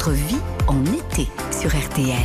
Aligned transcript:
votre 0.00 0.12
vie 0.12 0.40
en 0.66 0.82
été 0.86 1.28
sur 1.52 1.68
RTL. 1.68 2.16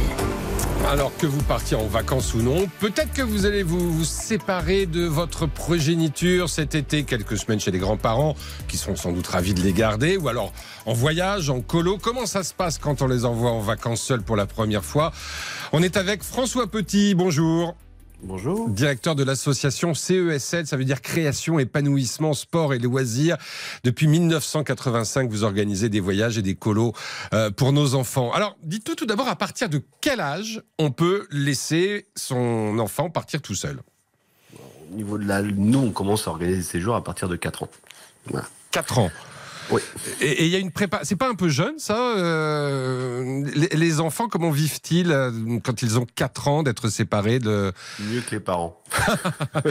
Alors 0.87 1.11
que 1.17 1.25
vous 1.25 1.43
partiez 1.43 1.75
en 1.75 1.87
vacances 1.87 2.33
ou 2.33 2.41
non, 2.41 2.67
peut-être 2.79 3.11
que 3.11 3.21
vous 3.21 3.45
allez 3.45 3.63
vous, 3.63 3.91
vous, 3.91 4.05
séparer 4.05 4.85
de 4.85 5.03
votre 5.03 5.45
progéniture 5.45 6.49
cet 6.49 6.73
été, 6.73 7.03
quelques 7.03 7.37
semaines 7.37 7.59
chez 7.59 7.71
les 7.71 7.79
grands-parents, 7.79 8.37
qui 8.69 8.77
sont 8.77 8.95
sans 8.95 9.11
doute 9.11 9.27
ravis 9.27 9.53
de 9.53 9.59
les 9.59 9.73
garder, 9.73 10.15
ou 10.15 10.29
alors 10.29 10.53
en 10.85 10.93
voyage, 10.93 11.49
en 11.49 11.59
colo. 11.59 11.97
Comment 12.01 12.25
ça 12.25 12.43
se 12.43 12.53
passe 12.53 12.77
quand 12.77 13.01
on 13.01 13.07
les 13.07 13.25
envoie 13.25 13.51
en 13.51 13.59
vacances 13.59 14.01
seuls 14.01 14.21
pour 14.21 14.37
la 14.37 14.45
première 14.45 14.85
fois? 14.85 15.11
On 15.73 15.83
est 15.83 15.97
avec 15.97 16.23
François 16.23 16.67
Petit, 16.67 17.13
bonjour. 17.13 17.75
Bonjour. 18.25 18.69
Directeur 18.69 19.15
de 19.15 19.23
l'association 19.23 19.93
CESL, 19.93 20.65
ça 20.65 20.77
veut 20.77 20.83
dire 20.83 21.01
création, 21.01 21.59
épanouissement, 21.59 22.33
sport 22.33 22.73
et 22.73 22.79
loisirs. 22.79 23.37
Depuis 23.83 24.07
1985, 24.07 25.29
vous 25.29 25.43
organisez 25.43 25.89
des 25.89 25.99
voyages 25.99 26.39
et 26.39 26.41
des 26.41 26.55
colos 26.55 26.93
euh, 27.33 27.51
pour 27.51 27.71
nos 27.71 27.93
enfants. 27.93 28.33
Alors, 28.33 28.57
dites-nous 28.63 28.95
tout 28.95 29.05
d'abord 29.05 29.27
à 29.27 29.35
partir 29.35 29.69
de 29.69 29.79
quel 30.01 30.19
âge 30.19 30.63
on 30.79 30.89
peut 30.89 31.27
laisser 31.29 32.07
son 32.15 32.79
enfant 32.79 33.11
partir 33.11 33.43
tout 33.43 33.53
seul? 33.53 33.79
Au 34.91 34.95
niveau 34.95 35.19
de 35.19 35.27
la... 35.27 35.43
Nous, 35.43 35.79
on 35.79 35.91
commence 35.91 36.27
à 36.27 36.31
organiser 36.31 36.57
des 36.57 36.63
séjours 36.63 36.95
à 36.95 37.03
partir 37.03 37.29
de 37.29 37.35
4 37.35 37.63
ans. 37.63 37.69
Voilà. 38.25 38.47
4 38.71 38.97
ans 38.97 39.11
oui. 39.69 39.81
Et 40.21 40.45
il 40.45 40.51
y 40.51 40.55
a 40.55 40.59
une 40.59 40.71
prépa. 40.71 40.99
C'est 41.03 41.15
pas 41.15 41.29
un 41.29 41.35
peu 41.35 41.49
jeune, 41.49 41.77
ça 41.77 41.97
euh, 42.17 43.43
les, 43.55 43.69
les, 43.69 43.99
enfants, 43.99 44.27
comment 44.27 44.51
vivent-ils 44.51 45.11
euh, 45.11 45.31
quand 45.63 45.81
ils 45.81 45.99
ont 45.99 46.05
4 46.15 46.47
ans 46.47 46.63
d'être 46.63 46.89
séparés 46.89 47.39
de. 47.39 47.71
Mieux 47.99 48.21
que 48.21 48.31
les 48.31 48.39
parents. 48.39 48.81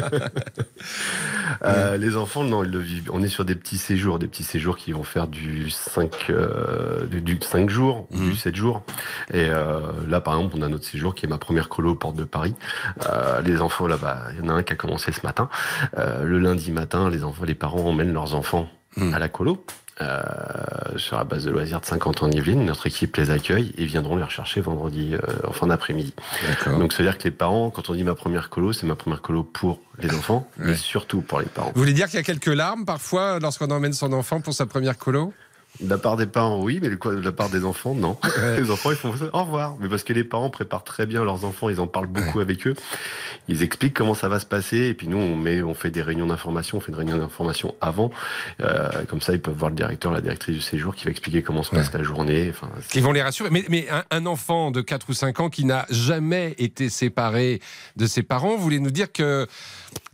euh, 1.65 1.97
les 1.97 2.17
enfants, 2.17 2.45
non, 2.45 2.65
ils 2.65 2.71
le 2.71 2.79
vivent. 2.79 3.11
On 3.13 3.23
est 3.23 3.29
sur 3.29 3.45
des 3.45 3.55
petits 3.55 3.79
séjours, 3.79 4.19
des 4.19 4.27
petits 4.27 4.45
séjours 4.45 4.77
qui 4.77 4.93
vont 4.93 5.03
faire 5.03 5.29
du 5.29 5.71
5, 5.71 6.31
euh, 6.31 7.07
du 7.07 7.39
5 7.41 7.71
jours, 7.71 8.07
mmh. 8.11 8.31
du 8.31 8.37
7 8.37 8.57
jours. 8.57 8.83
Et 9.33 9.49
euh, 9.49 9.81
là, 10.09 10.21
par 10.21 10.35
exemple, 10.35 10.57
on 10.59 10.63
a 10.63 10.69
notre 10.69 10.85
séjour 10.85 11.15
qui 11.15 11.27
est 11.27 11.29
ma 11.29 11.39
première 11.39 11.69
colo 11.69 11.93
aux 11.93 11.97
portes 11.97 12.17
de 12.17 12.25
Paris. 12.25 12.55
Euh, 13.09 13.41
les 13.43 13.61
enfants, 13.61 13.87
là-bas, 13.87 14.23
il 14.33 14.45
y 14.45 14.49
en 14.49 14.49
a 14.51 14.55
un 14.55 14.63
qui 14.63 14.73
a 14.73 14.77
commencé 14.77 15.13
ce 15.13 15.25
matin. 15.25 15.49
Euh, 15.99 16.25
le 16.25 16.39
lundi 16.39 16.73
matin, 16.73 17.09
les 17.11 17.25
enfants, 17.25 17.45
les 17.45 17.55
parents 17.55 17.85
emmènent 17.87 18.13
leurs 18.13 18.35
enfants 18.35 18.69
mmh. 18.97 19.15
à 19.15 19.19
la 19.19 19.29
colo. 19.29 19.65
Euh, 20.01 20.23
sur 20.97 21.17
la 21.17 21.23
base 21.23 21.45
de 21.45 21.53
loisirs 21.53 21.81
de 21.81 21.87
50 21.87 22.25
ans 22.25 22.27
en 22.27 22.31
Yvelines. 22.33 22.65
Notre 22.65 22.89
équipe 22.89 23.17
les 23.17 23.31
accueille 23.31 23.73
et 23.79 23.85
viendront 23.85 24.17
les 24.17 24.25
rechercher 24.25 24.61
vendredi 24.61 25.15
euh, 25.15 25.19
en 25.47 25.53
fin 25.53 25.69
d'après-midi. 25.69 26.13
Donc, 26.67 26.93
c'est-à-dire 26.93 27.17
que 27.17 27.23
les 27.23 27.31
parents, 27.31 27.71
quand 27.71 27.91
on 27.91 27.95
dit 27.95 28.03
ma 28.03 28.17
première 28.17 28.51
colo, 28.51 28.73
c'est 28.73 28.87
ma 28.87 28.97
première 28.97 29.23
colo 29.23 29.45
pour 29.45 29.81
les 30.01 30.13
enfants, 30.13 30.49
ouais. 30.59 30.67
mais 30.67 30.75
surtout 30.75 31.21
pour 31.21 31.39
les 31.39 31.47
parents. 31.47 31.71
Vous 31.75 31.81
voulez 31.81 31.93
dire 31.93 32.07
qu'il 32.07 32.17
y 32.17 32.21
a 32.21 32.25
quelques 32.25 32.47
larmes 32.47 32.85
parfois 32.85 33.39
lorsqu'on 33.39 33.71
emmène 33.71 33.93
son 33.93 34.13
enfant 34.13 34.41
pour 34.41 34.53
sa 34.53 34.67
première 34.67 34.99
colo? 34.99 35.33
De 35.81 35.91
la 35.91 35.99
part 35.99 36.17
des 36.17 36.27
parents, 36.27 36.63
oui, 36.63 36.79
mais 36.81 36.89
de 36.89 37.21
la 37.21 37.33
part 37.33 37.51
des 37.51 37.65
enfants, 37.65 37.95
non. 37.95 38.17
Ouais. 38.23 38.61
Les 38.61 38.71
enfants, 38.71 38.93
ils 38.93 38.97
font. 38.97 39.13
Au 39.33 39.43
revoir. 39.43 39.77
Mais 39.81 39.89
parce 39.89 40.05
que 40.05 40.13
les 40.13 40.23
parents 40.23 40.49
préparent 40.49 40.85
très 40.85 41.05
bien 41.05 41.25
leurs 41.25 41.45
enfants, 41.45 41.69
ils 41.69 41.81
en 41.81 41.89
parlent 41.89 42.07
beaucoup 42.07 42.39
ouais. 42.39 42.45
avec 42.45 42.67
eux. 42.67 42.75
Ils 43.49 43.63
expliquent 43.63 43.95
comment 43.95 44.15
ça 44.15 44.29
va 44.29 44.39
se 44.39 44.47
passer. 44.47 44.77
Et 44.77 44.95
puis 44.95 45.09
nous, 45.09 45.17
on 45.17 45.37
met, 45.37 45.63
on 45.63 45.75
fait 45.75 45.91
des 45.91 46.03
réunions 46.03 46.27
d'information. 46.27 46.79
On 46.79 46.81
fait 46.81 46.93
une 46.93 46.99
réunion 46.99 47.19
d'information 47.19 47.75
avant. 47.81 48.11
Euh, 48.61 49.05
comme 49.09 49.21
ça, 49.21 49.33
ils 49.33 49.41
peuvent 49.41 49.57
voir 49.57 49.71
le 49.71 49.77
directeur, 49.77 50.13
la 50.13 50.21
directrice 50.21 50.55
du 50.55 50.61
séjour 50.61 50.95
qui 50.95 51.07
va 51.07 51.11
expliquer 51.11 51.43
comment 51.43 51.65
se 51.65 51.71
passe 51.71 51.89
ouais. 51.89 51.99
la 51.99 52.05
journée. 52.05 52.51
Enfin, 52.51 52.71
Ils 52.95 53.03
vont 53.03 53.13
les 53.13 53.23
rassurer. 53.23 53.51
Mais, 53.51 53.65
mais 53.69 53.89
un, 53.91 54.05
un, 54.11 54.27
enfant 54.27 54.71
de 54.71 54.81
4 54.81 55.11
ou 55.11 55.13
5 55.13 55.41
ans 55.41 55.51
qui 55.51 55.65
n'a 55.65 55.87
jamais 55.91 56.55
été 56.59 56.89
séparé 56.89 57.61
de 57.97 58.07
ses 58.07 58.23
parents, 58.23 58.57
vous 58.57 58.63
voulez 58.63 58.81
nous 58.81 58.93
dire 58.93 59.11
que 59.11 59.47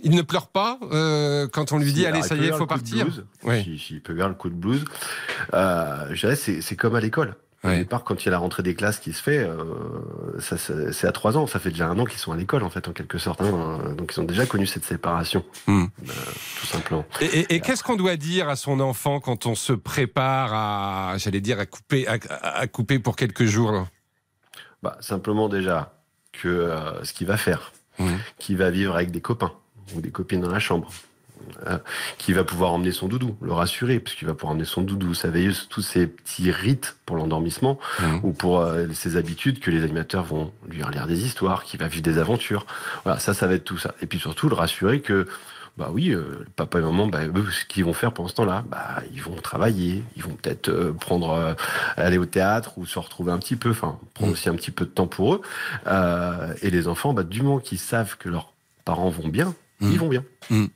il 0.05 0.15
ne 0.15 0.23
pleure 0.23 0.49
pas 0.49 0.79
euh, 0.93 1.47
quand 1.49 1.73
on 1.73 1.79
lui 1.79 1.93
dit 1.93 2.01
si, 2.01 2.07
allez 2.07 2.23
ça 2.23 2.35
y 2.35 2.45
est 2.45 2.49
il 2.49 2.53
faut 2.55 2.67
partir 2.67 3.07
oui. 3.45 3.63
si, 3.65 3.79
si, 3.79 3.95
il 3.95 4.03
peut 4.03 4.17
faire 4.17 4.29
le 4.29 4.35
coup 4.35 4.49
de 4.51 4.55
blues 4.55 4.85
euh, 5.55 6.07
je 6.11 6.21
dirais 6.27 6.37
c'est 6.37 6.77
comme 6.77 6.95
à 6.95 7.01
l'école 7.01 7.35
au 7.63 7.69
départ, 7.69 8.05
quand 8.05 8.23
il 8.23 8.25
y 8.25 8.29
a 8.29 8.31
la 8.31 8.39
rentrée 8.39 8.63
des 8.63 8.75
classes 8.75 8.99
qui 9.01 9.13
se 9.13 9.23
fait, 9.23 9.37
euh, 9.37 10.41
c'est 10.41 11.07
à 11.07 11.13
trois 11.13 11.37
ans. 11.37 11.47
Ça 11.47 11.59
fait 11.59 11.69
déjà 11.69 11.89
un 11.89 11.99
an 11.99 12.07
qu'ils 12.07 12.19
sont 12.19 12.33
à 12.33 12.37
l'école, 12.39 12.63
en 12.63 12.71
fait, 12.71 12.89
en 12.89 12.93
quelque 12.93 13.19
sorte. 13.19 13.43
Hein. 13.43 13.93
Donc, 13.99 14.13
ils 14.17 14.21
ont 14.21 14.25
déjà 14.25 14.47
connu 14.47 14.67
cette 14.67 14.87
séparation, 14.87 15.45
Hmm. 15.67 15.83
euh, 15.85 16.13
tout 16.59 16.67
simplement. 16.67 17.05
Et, 17.21 17.27
et, 17.41 17.55
et 17.57 17.61
qu'est-ce 17.61 17.85
qu'on 17.85 17.97
doit 17.97 18.17
dire 18.17 18.49
à 18.49 18.57
son 18.57 18.81
enfant 18.81 19.21
quand 19.21 19.45
on 19.45 19.55
se 19.55 19.75
prépare 19.75 20.55
à, 20.55 21.19
j'allais 21.19 21.43
dire, 21.43 21.61
à 21.61 21.67
couper, 21.67 22.09
à, 22.09 22.17
à 22.41 22.67
couper 22.67 22.99
pour 22.99 23.15
quelques 23.15 23.45
jours 23.45 23.73
là? 23.73 23.87
Bah, 24.83 24.97
Simplement 25.01 25.51
déjà 25.51 25.93
que 26.33 26.49
euh, 26.49 27.05
ce 27.05 27.13
qu'il 27.13 27.27
va 27.27 27.37
faire, 27.37 27.73
Hmm. 27.99 28.17
qu'il 28.39 28.57
va 28.57 28.71
vivre 28.71 28.95
avec 28.95 29.11
des 29.11 29.21
copains 29.21 29.53
ou 29.95 30.01
des 30.01 30.11
copines 30.11 30.41
dans 30.41 30.51
la 30.51 30.59
chambre, 30.59 30.91
euh, 31.67 31.79
qui 32.19 32.33
va 32.33 32.45
pouvoir 32.45 32.73
emmener 32.73 32.93
son 32.93 33.09
doudou, 33.09 33.37
le 33.41 33.53
rassurer, 33.53 33.99
parce 33.99 34.15
qu'il 34.15 34.27
va 34.27 34.35
pouvoir 34.35 34.53
emmener 34.53 34.65
son 34.65 34.83
doudou, 34.83 35.15
sa 35.15 35.29
veilleuse, 35.29 35.67
tous 35.71 35.83
ces 35.83 36.07
petits 36.07 36.51
rites 36.51 36.97
pour 37.07 37.17
l'endormissement 37.17 37.79
mmh. 37.99 38.05
ou 38.23 38.33
pour 38.33 38.61
euh, 38.61 38.87
ses 38.93 39.17
habitudes 39.17 39.61
que 39.61 39.71
les 39.71 39.83
animateurs 39.83 40.25
vont 40.25 40.53
lui 40.69 40.83
relire 40.83 41.07
des 41.07 41.25
histoires, 41.25 41.65
qu'il 41.65 41.81
va 41.81 41.89
vivre 41.89 42.03
des 42.03 42.19
aventures. 42.19 42.67
Voilà, 43.05 43.19
ça, 43.19 43.35
ça 43.35 43.47
va 43.47 43.55
être 43.55 43.65
tout 43.65 43.79
ça. 43.79 43.95
Et 44.03 44.07
puis 44.07 44.19
surtout, 44.19 44.49
le 44.49 44.55
rassurer 44.55 45.01
que 45.01 45.27
bah 45.81 45.89
oui, 45.93 46.11
euh, 46.11 46.45
papa 46.57 46.79
et 46.79 46.83
maman, 46.83 47.07
bah, 47.07 47.21
eux, 47.25 47.51
ce 47.51 47.65
qu'ils 47.65 47.85
vont 47.85 47.95
faire 47.95 48.13
pendant 48.13 48.29
ce 48.29 48.35
temps-là, 48.35 48.65
bah, 48.69 49.03
ils 49.15 49.23
vont 49.23 49.37
travailler, 49.37 50.05
ils 50.17 50.23
vont 50.23 50.35
peut-être 50.35 50.69
euh, 50.69 50.93
prendre, 50.93 51.31
euh, 51.31 51.55
aller 51.97 52.19
au 52.19 52.27
théâtre 52.27 52.77
ou 52.77 52.85
se 52.85 52.99
retrouver 52.99 53.33
un 53.33 53.39
petit 53.39 53.57
peu, 53.57 53.71
enfin, 53.71 53.99
prendre 54.13 54.31
mmh. 54.31 54.35
aussi 54.35 54.49
un 54.49 54.55
petit 54.57 54.73
peu 54.73 54.85
de 54.85 54.91
temps 54.91 55.07
pour 55.07 55.35
eux. 55.35 55.41
Et 56.63 56.71
les 56.71 56.87
enfants, 56.87 57.15
bah, 57.15 57.23
du 57.23 57.43
moment 57.43 57.61
qu'ils 57.61 57.79
savent 57.79 58.17
que 58.19 58.29
leurs 58.29 58.53
parents 58.85 59.09
vont 59.09 59.29
bien, 59.29 59.55
mmh. 59.81 59.93
ils 59.93 59.99
vont 59.99 60.09
bien. 60.09 60.25
Mmh. 60.51 60.67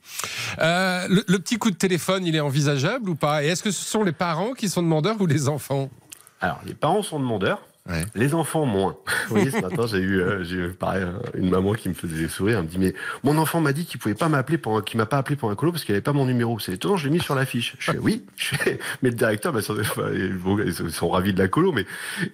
Le, 0.58 1.24
le, 1.26 1.38
petit 1.38 1.56
coup 1.56 1.70
de 1.70 1.76
téléphone, 1.76 2.26
il 2.26 2.36
est 2.36 2.40
envisageable 2.40 3.10
ou 3.10 3.14
pas? 3.14 3.44
Et 3.44 3.48
est-ce 3.48 3.62
que 3.62 3.70
ce 3.70 3.84
sont 3.84 4.02
les 4.02 4.12
parents 4.12 4.52
qui 4.52 4.68
sont 4.68 4.82
demandeurs 4.82 5.20
ou 5.20 5.26
les 5.26 5.48
enfants? 5.48 5.90
Alors, 6.40 6.60
les 6.66 6.74
parents 6.74 7.02
sont 7.02 7.18
demandeurs. 7.18 7.62
Ouais. 7.86 8.02
Les 8.14 8.32
enfants, 8.32 8.64
moins. 8.64 8.96
Vous 9.28 9.34
voyez, 9.34 9.50
ce 9.50 9.60
matin, 9.60 9.86
j'ai 9.86 9.98
eu, 9.98 10.18
euh, 10.18 10.42
j'ai 10.42 10.56
eu 10.56 10.68
pareil, 10.70 11.04
une 11.34 11.50
maman 11.50 11.74
qui 11.74 11.90
me 11.90 11.94
faisait 11.94 12.16
des 12.16 12.28
sourires. 12.28 12.58
Elle 12.58 12.64
me 12.64 12.68
dit, 12.70 12.78
mais 12.78 12.94
mon 13.24 13.36
enfant 13.36 13.60
m'a 13.60 13.74
dit 13.74 13.84
qu'il 13.84 14.00
pouvait 14.00 14.14
pas 14.14 14.30
m'appeler 14.30 14.56
pour, 14.56 14.82
qu'il 14.82 14.96
m'a 14.96 15.04
pas 15.04 15.18
appelé 15.18 15.36
pour 15.36 15.50
un 15.50 15.54
colo 15.54 15.70
parce 15.70 15.84
qu'il 15.84 15.94
avait 15.94 16.00
pas 16.00 16.14
mon 16.14 16.24
numéro. 16.24 16.58
C'est 16.58 16.72
étonnant, 16.72 16.96
je 16.96 17.04
l'ai 17.04 17.12
mis 17.12 17.20
sur 17.20 17.34
l'affiche. 17.34 17.76
Je 17.78 17.92
fais, 17.92 17.98
oui, 17.98 18.24
je 18.36 18.56
fais, 18.56 18.78
mais 19.02 19.10
le 19.10 19.16
directeur, 19.16 19.52
bah, 19.52 19.60
ils 19.60 20.92
sont 20.92 21.10
ravis 21.10 21.34
de 21.34 21.38
la 21.38 21.48
colo, 21.48 21.72
mais, 21.72 21.84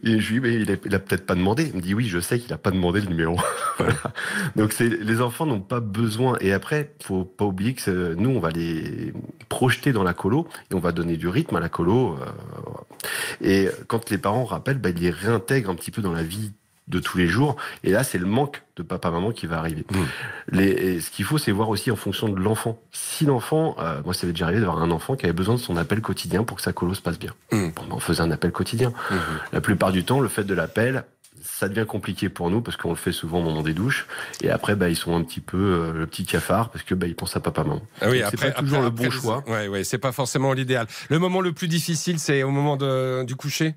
et 0.04 0.20
je 0.20 0.32
lui 0.32 0.34
dis, 0.34 0.40
mais 0.40 0.54
il 0.54 0.70
a, 0.70 0.76
il 0.84 0.94
a 0.94 1.00
peut-être 1.00 1.26
pas 1.26 1.34
demandé. 1.34 1.64
Il 1.66 1.76
me 1.76 1.80
dit, 1.80 1.94
oui, 1.94 2.06
je 2.06 2.20
sais 2.20 2.38
qu'il 2.38 2.52
a 2.52 2.58
pas 2.58 2.70
demandé 2.70 3.00
le 3.00 3.08
numéro. 3.08 3.36
voilà. 3.78 3.94
Donc, 4.54 4.72
c'est, 4.72 4.88
les 4.88 5.20
enfants 5.20 5.46
n'ont 5.46 5.60
pas 5.60 5.80
besoin. 5.80 6.36
Et 6.40 6.52
après, 6.52 6.94
faut 7.02 7.24
pas 7.24 7.44
oublier 7.44 7.74
que 7.74 8.14
nous, 8.14 8.30
on 8.30 8.38
va 8.38 8.50
les 8.50 9.12
projeter 9.48 9.92
dans 9.92 10.04
la 10.04 10.14
colo 10.14 10.46
et 10.70 10.74
on 10.74 10.80
va 10.80 10.92
donner 10.92 11.16
du 11.16 11.26
rythme 11.26 11.56
à 11.56 11.60
la 11.60 11.68
colo. 11.68 12.16
Euh, 12.20 12.26
et 13.40 13.68
quand 13.86 14.10
les 14.10 14.18
parents 14.18 14.44
rappellent, 14.44 14.78
bah, 14.78 14.90
ils 14.90 15.00
les 15.00 15.10
réintègrent 15.10 15.70
un 15.70 15.74
petit 15.74 15.90
peu 15.90 16.02
dans 16.02 16.12
la 16.12 16.22
vie 16.22 16.52
de 16.90 16.98
tous 16.98 17.18
les 17.18 17.28
jours. 17.28 17.56
Et 17.84 17.90
là, 17.90 18.04
c'est 18.04 18.18
le 18.18 18.26
manque 18.26 18.62
de 18.76 18.82
papa-maman 18.82 19.30
qui 19.30 19.46
va 19.46 19.58
arriver. 19.58 19.84
Mmh. 19.90 19.96
Les, 20.52 21.00
ce 21.00 21.10
qu'il 21.10 21.24
faut, 21.24 21.38
c'est 21.38 21.52
voir 21.52 21.68
aussi 21.68 21.90
en 21.90 21.96
fonction 21.96 22.28
de 22.28 22.38
l'enfant. 22.38 22.78
Si 22.90 23.24
l'enfant, 23.24 23.76
euh, 23.78 24.02
moi, 24.04 24.12
ça 24.12 24.26
m'est 24.26 24.32
déjà 24.32 24.46
arrivé 24.46 24.60
d'avoir 24.60 24.82
un 24.82 24.90
enfant 24.90 25.16
qui 25.16 25.24
avait 25.24 25.32
besoin 25.32 25.54
de 25.54 25.60
son 25.60 25.76
appel 25.76 26.00
quotidien 26.00 26.42
pour 26.42 26.56
que 26.56 26.62
sa 26.62 26.72
colo 26.72 26.94
se 26.94 27.02
passe 27.02 27.18
bien. 27.18 27.32
Mmh. 27.52 27.68
Bon, 27.76 27.82
on 27.92 28.00
faisait 28.00 28.22
un 28.22 28.30
appel 28.30 28.50
quotidien. 28.50 28.90
Mmh. 28.90 29.14
La 29.52 29.60
plupart 29.60 29.92
du 29.92 30.04
temps, 30.04 30.20
le 30.20 30.28
fait 30.28 30.44
de 30.44 30.54
l'appel, 30.54 31.04
ça 31.42 31.68
devient 31.68 31.86
compliqué 31.86 32.28
pour 32.28 32.50
nous 32.50 32.60
parce 32.60 32.76
qu'on 32.76 32.90
le 32.90 32.96
fait 32.96 33.12
souvent 33.12 33.40
au 33.40 33.42
moment 33.42 33.62
des 33.62 33.74
douches 33.74 34.06
et 34.42 34.50
après 34.50 34.76
bah, 34.76 34.88
ils 34.88 34.96
sont 34.96 35.16
un 35.16 35.22
petit 35.22 35.40
peu 35.40 35.56
euh, 35.56 35.92
le 35.92 36.06
petit 36.06 36.24
cafard 36.24 36.70
parce 36.70 36.84
que 36.84 36.94
bah, 36.94 37.06
ils 37.06 37.16
pensent 37.16 37.36
à 37.36 37.40
papa 37.40 37.64
maman. 37.64 37.82
Ah 38.00 38.10
oui, 38.10 38.22
après, 38.22 38.36
c'est 38.36 38.54
pas 38.54 38.60
toujours 38.60 38.78
après, 38.78 38.90
le 38.90 38.96
bon 38.96 39.04
après, 39.04 39.18
choix. 39.18 39.44
Ouais, 39.46 39.68
ouais, 39.68 39.84
c'est 39.84 39.98
pas 39.98 40.12
forcément 40.12 40.52
l'idéal. 40.52 40.86
Le 41.08 41.18
moment 41.18 41.40
le 41.40 41.52
plus 41.52 41.68
difficile, 41.68 42.18
c'est 42.18 42.42
au 42.42 42.50
moment 42.50 42.76
de, 42.76 43.24
du 43.24 43.36
coucher? 43.36 43.74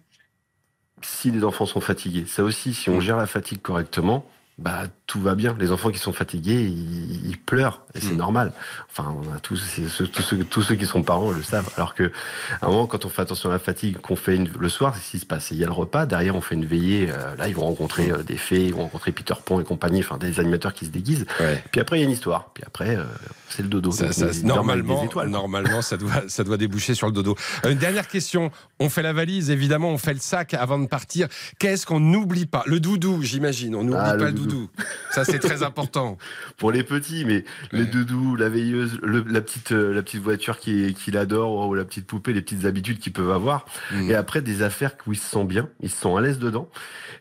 Si 1.01 1.31
les 1.31 1.43
enfants 1.43 1.65
sont 1.65 1.81
fatigués, 1.81 2.25
ça 2.27 2.43
aussi, 2.43 2.73
si 2.73 2.89
on 2.89 2.99
gère 2.99 3.17
la 3.17 3.27
fatigue 3.27 3.61
correctement, 3.61 4.25
bah 4.57 4.83
tout 5.05 5.21
va 5.21 5.35
bien. 5.35 5.55
Les 5.59 5.71
enfants 5.71 5.91
qui 5.91 5.99
sont 5.99 6.13
fatigués, 6.13 6.61
ils, 6.63 7.27
ils 7.27 7.37
pleurent 7.37 7.81
et 7.93 7.99
c'est 7.99 8.13
mmh. 8.13 8.17
normal. 8.17 8.53
Enfin, 8.89 9.15
on 9.15 9.35
a 9.35 9.39
tous, 9.39 9.57
ceux, 9.57 10.07
tous, 10.07 10.21
ceux, 10.21 10.37
tous 10.43 10.61
ceux 10.61 10.75
qui 10.75 10.85
sont 10.85 11.03
parents 11.03 11.31
le 11.31 11.43
savent. 11.43 11.69
Alors 11.75 11.93
que, 11.93 12.11
à 12.61 12.65
un 12.65 12.69
moment, 12.69 12.87
quand 12.87 13.05
on 13.05 13.09
fait 13.09 13.21
attention 13.21 13.49
à 13.49 13.53
la 13.53 13.59
fatigue, 13.59 13.97
qu'on 13.97 14.15
fait 14.15 14.35
une, 14.35 14.49
le 14.59 14.69
soir, 14.69 14.95
c'est 14.95 15.01
ce 15.01 15.11
qui 15.11 15.19
se 15.19 15.25
passe. 15.25 15.51
Il 15.51 15.57
y 15.57 15.63
a 15.63 15.67
le 15.67 15.73
repas, 15.73 16.05
derrière 16.05 16.35
on 16.35 16.41
fait 16.41 16.55
une 16.55 16.65
veillée. 16.65 17.09
Euh, 17.11 17.35
là, 17.35 17.47
ils 17.47 17.55
vont 17.55 17.65
rencontrer 17.65 18.11
euh, 18.11 18.23
des 18.23 18.37
fées, 18.37 18.65
ils 18.65 18.73
vont 18.73 18.83
rencontrer 18.83 19.11
Peter 19.11 19.33
Pan 19.43 19.59
et 19.59 19.63
compagnie, 19.63 19.99
enfin 19.99 20.17
des 20.17 20.39
animateurs 20.39 20.73
qui 20.73 20.85
se 20.85 20.91
déguisent. 20.91 21.25
Ouais. 21.39 21.63
Puis 21.71 21.81
après, 21.81 21.97
il 21.97 21.99
y 21.99 22.03
a 22.03 22.05
une 22.05 22.13
histoire. 22.13 22.49
Puis 22.53 22.63
après, 22.65 22.95
euh, 22.95 23.03
c'est 23.49 23.61
le 23.61 23.67
dodo. 23.67 23.91
Ça, 23.91 24.11
ça, 24.13 24.27
normalement, 24.43 25.05
normalement, 25.27 25.81
ça 25.81 25.97
doit, 25.97 26.23
ça 26.27 26.43
doit 26.43 26.57
déboucher 26.57 26.95
sur 26.95 27.07
le 27.07 27.13
dodo. 27.13 27.35
Une 27.67 27.77
dernière 27.77 28.07
question. 28.07 28.51
On 28.79 28.89
fait 28.89 29.03
la 29.03 29.13
valise, 29.13 29.49
évidemment, 29.49 29.89
on 29.89 29.97
fait 29.97 30.13
le 30.13 30.19
sac 30.19 30.53
avant 30.53 30.79
de 30.79 30.87
partir. 30.87 31.27
Qu'est-ce 31.59 31.85
qu'on 31.85 31.99
n'oublie 31.99 32.45
pas? 32.45 32.63
Le 32.65 32.79
doudou, 32.79 33.21
j'imagine. 33.21 33.75
On 33.75 33.83
n'oublie 33.83 33.99
ah, 34.01 34.15
pas 34.15 34.25
le 34.25 34.31
doudou. 34.31 34.49
doudou. 34.49 34.69
Ça, 35.11 35.25
c'est 35.25 35.39
très 35.39 35.63
important. 35.63 36.17
Pour 36.57 36.71
les 36.71 36.83
petits, 36.83 37.25
mais 37.25 37.37
ouais. 37.37 37.45
les 37.71 37.85
doudous, 37.85 38.35
la 38.35 38.49
veilleuse, 38.49 38.99
le, 39.01 39.23
la, 39.27 39.41
petite, 39.41 39.71
euh, 39.71 39.93
la 39.93 40.01
petite 40.01 40.21
voiture 40.21 40.59
qu'il 40.59 40.93
qui 40.93 41.15
adore, 41.17 41.67
ou 41.67 41.73
la 41.73 41.85
petite 41.85 42.07
poupée, 42.07 42.33
les 42.33 42.41
petites 42.41 42.65
habitudes 42.65 42.99
qu'ils 42.99 43.13
peuvent 43.13 43.31
avoir. 43.31 43.65
Mmh. 43.91 44.09
Et 44.09 44.15
après, 44.15 44.41
des 44.41 44.61
affaires 44.61 44.95
où 45.07 45.13
ils 45.13 45.19
se 45.19 45.29
sentent 45.29 45.47
bien, 45.47 45.69
ils 45.81 45.89
se 45.89 45.97
sentent 45.97 46.17
à 46.17 46.21
l'aise 46.21 46.39
dedans. 46.39 46.69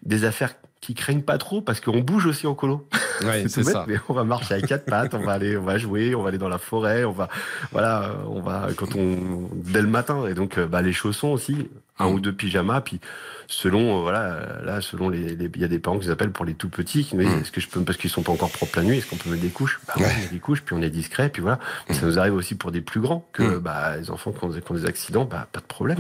Des 0.03 0.25
affaires 0.25 0.55
qui 0.81 0.95
craignent 0.95 1.23
pas 1.23 1.39
trop 1.39 1.63
parce 1.63 1.81
qu'on 1.81 2.01
bouge 2.01 2.27
aussi 2.27 2.47
en 2.47 2.55
colo. 2.55 2.89
Ouais, 3.23 3.45
c'est 3.47 3.63
ça. 3.63 3.85
Mais 3.87 3.97
on 4.09 4.15
va 4.15 4.25
marcher 4.25 4.55
à 4.55 4.61
quatre 4.61 4.85
pattes, 4.85 5.15
on 5.15 5.21
va 5.21 5.33
aller, 5.33 5.57
on 5.57 5.63
va 5.63 5.79
jouer, 5.79 6.15
on 6.17 6.23
va 6.23 6.31
aller 6.31 6.39
dans 6.39 6.49
la 6.49 6.59
forêt, 6.59 7.05
on 7.05 7.13
va, 7.13 7.29
voilà, 7.71 8.17
on 8.27 8.41
va 8.41 8.69
quand 8.77 8.97
on 8.97 9.49
dès 9.55 9.81
le 9.81 9.87
matin 9.87 10.27
et 10.27 10.35
donc 10.35 10.59
bah 10.59 10.83
les 10.83 10.93
chaussons 10.93 11.29
aussi. 11.29 11.69
Un 12.03 12.11
Mm. 12.11 12.15
ou 12.15 12.21
deux 12.21 12.33
pyjamas, 12.33 12.81
puis 12.81 13.01
selon, 13.49 13.99
euh, 13.99 14.01
voilà, 14.03 14.61
là, 14.65 14.81
selon 14.81 15.09
les, 15.11 15.33
il 15.35 15.61
y 15.61 15.65
a 15.65 15.69
des 15.69 15.79
parents 15.79 15.99
qui 15.99 16.11
appellent 16.11 16.33
pour 16.33 16.45
les 16.45 16.55
tout 16.55 16.69
petits, 16.71 17.05
qui 17.05 17.17
nous 17.17 17.25
disent, 17.25 17.35
Mm. 17.37 17.41
est-ce 17.41 17.53
que 17.53 17.61
je 17.61 17.69
peux, 17.69 17.83
parce 17.83 17.99
qu'ils 17.99 18.09
sont 18.11 18.23
pas 18.23 18.33
encore 18.33 18.51
propres 18.51 18.79
la 18.79 18.85
nuit, 18.85 18.99
est-ce 18.99 19.07
qu'on 19.07 19.17
peut 19.17 19.29
mettre 19.31 19.43
des 19.43 19.49
couches? 19.51 19.81
Bah 19.87 19.95
ouais, 19.99 20.05
y 20.23 20.25
a 20.25 20.29
des 20.29 20.39
couches, 20.39 20.63
puis 20.63 20.75
on 20.75 20.83
est 20.83 20.91
discret, 20.91 21.29
puis 21.29 21.43
voilà. 21.43 21.59
Mais 21.89 21.95
ça 21.95 22.07
nous 22.07 22.19
arrive 22.19 22.35
aussi 22.35 22.55
pour 22.55 22.73
des 22.73 22.81
plus 22.81 23.01
grands, 23.01 23.27
que 23.33 23.43
Mm. 23.43 23.59
bah, 23.59 23.97
les 23.99 24.11
enfants 24.11 24.33
qui 24.33 24.45
ont, 24.45 24.51
qui 24.51 24.73
ont 24.73 24.75
des 24.75 24.87
accidents, 24.87 25.25
bah, 25.25 25.47
pas 25.53 25.61
de 25.61 25.67
problème. 25.67 25.99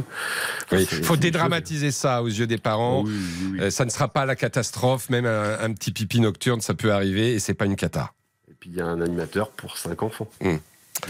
Il 0.72 0.86
faut 0.86 1.16
dédramatiser 1.16 1.90
ça 1.90 2.22
aux 2.22 2.28
yeux 2.28 2.46
des 2.46 2.58
parents. 2.58 3.02
oui, 3.04 3.12
oui. 3.52 3.60
Euh, 3.60 3.70
ça 3.70 3.84
ne 3.84 3.90
sera 3.90 4.08
pas 4.08 4.24
la 4.26 4.36
catastrophe, 4.36 5.10
même 5.10 5.26
un, 5.26 5.58
un 5.60 5.72
petit 5.72 5.92
pipi 5.92 6.20
nocturne, 6.20 6.60
ça 6.60 6.74
peut 6.74 6.92
arriver 6.92 7.34
et 7.34 7.38
c'est 7.38 7.54
pas 7.54 7.66
une 7.66 7.76
cata. 7.76 8.12
Et 8.50 8.54
puis 8.58 8.70
il 8.70 8.76
y 8.76 8.80
a 8.80 8.86
un 8.86 9.00
animateur 9.00 9.50
pour 9.50 9.76
cinq 9.76 10.02
enfants. 10.02 10.28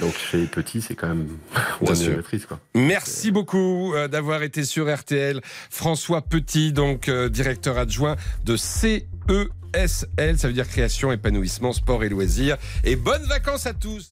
Donc 0.00 0.14
chez 0.16 0.38
les 0.38 0.46
petits, 0.46 0.80
c'est 0.80 0.94
quand 0.94 1.08
même 1.08 1.28
quoi. 2.48 2.60
Merci 2.74 3.30
beaucoup 3.30 3.94
euh, 3.94 4.08
d'avoir 4.08 4.42
été 4.42 4.64
sur 4.64 4.92
RTL. 4.92 5.40
François 5.70 6.22
Petit, 6.22 6.72
donc 6.72 7.08
euh, 7.08 7.28
directeur 7.28 7.78
adjoint 7.78 8.16
de 8.44 8.56
CESL, 8.56 10.38
ça 10.38 10.48
veut 10.48 10.54
dire 10.54 10.66
création, 10.66 11.12
épanouissement, 11.12 11.72
sport 11.72 12.04
et 12.04 12.08
loisirs. 12.08 12.56
Et 12.84 12.96
bonnes 12.96 13.26
vacances 13.26 13.66
à 13.66 13.74
tous. 13.74 14.10